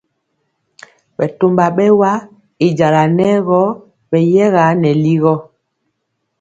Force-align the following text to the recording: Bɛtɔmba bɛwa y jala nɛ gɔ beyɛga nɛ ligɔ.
Bɛtɔmba 1.17 1.65
bɛwa 1.77 2.11
y 2.65 2.67
jala 2.77 3.01
nɛ 3.17 3.27
gɔ 3.47 3.61
beyɛga 4.09 4.63
nɛ 4.81 4.89
ligɔ. 5.03 5.33